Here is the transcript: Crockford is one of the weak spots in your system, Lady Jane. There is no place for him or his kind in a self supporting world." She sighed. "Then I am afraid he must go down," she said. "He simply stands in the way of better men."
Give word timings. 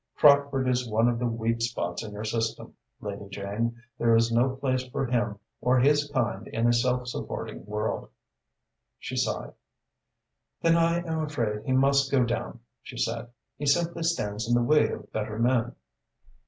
Crockford 0.17 0.67
is 0.67 0.89
one 0.89 1.07
of 1.07 1.19
the 1.19 1.27
weak 1.27 1.61
spots 1.61 2.03
in 2.03 2.11
your 2.13 2.23
system, 2.23 2.73
Lady 3.01 3.29
Jane. 3.29 3.83
There 3.99 4.15
is 4.15 4.31
no 4.31 4.55
place 4.55 4.83
for 4.87 5.05
him 5.05 5.37
or 5.61 5.79
his 5.79 6.09
kind 6.11 6.47
in 6.47 6.65
a 6.65 6.73
self 6.73 7.07
supporting 7.07 7.67
world." 7.67 8.09
She 8.97 9.15
sighed. 9.15 9.53
"Then 10.59 10.75
I 10.75 11.05
am 11.05 11.19
afraid 11.21 11.65
he 11.67 11.73
must 11.73 12.09
go 12.11 12.23
down," 12.23 12.61
she 12.81 12.97
said. 12.97 13.29
"He 13.57 13.67
simply 13.67 14.01
stands 14.01 14.47
in 14.49 14.55
the 14.55 14.63
way 14.63 14.89
of 14.89 15.13
better 15.13 15.37
men." 15.37 15.75